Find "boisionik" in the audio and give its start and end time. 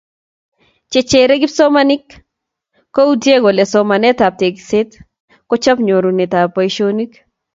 6.55-7.13